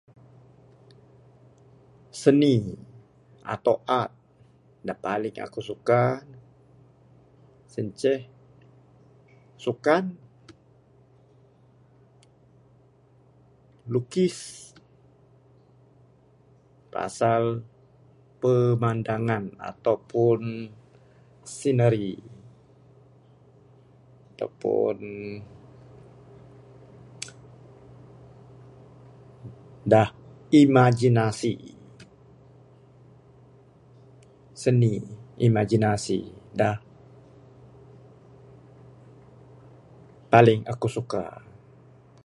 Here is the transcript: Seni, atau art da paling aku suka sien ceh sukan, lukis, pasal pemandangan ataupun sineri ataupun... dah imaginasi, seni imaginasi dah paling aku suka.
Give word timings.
Seni, 2.21 2.55
atau 3.53 3.75
art 4.01 4.11
da 4.87 4.93
paling 5.05 5.37
aku 5.45 5.59
suka 5.69 6.03
sien 7.73 7.87
ceh 8.01 8.21
sukan, 9.63 10.05
lukis, 13.93 14.37
pasal 16.93 17.43
pemandangan 18.41 19.45
ataupun 19.71 20.39
sineri 21.57 22.13
ataupun... 24.33 24.97
dah 29.93 30.09
imaginasi, 30.61 31.55
seni 34.61 34.95
imaginasi 35.47 36.19
dah 36.59 36.77
paling 40.31 40.61
aku 40.73 40.87
suka. 40.95 41.25